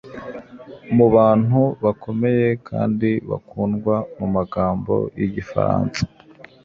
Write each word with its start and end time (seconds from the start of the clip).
Mubantu 0.95 1.61
bakomeye 1.83 2.47
kandi 2.69 3.09
bakundwa 3.29 3.95
mumagambo 4.17 4.95
yigifaransa 5.19 6.01